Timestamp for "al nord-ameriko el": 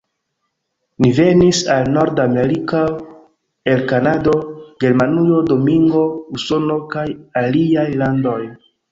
1.73-3.83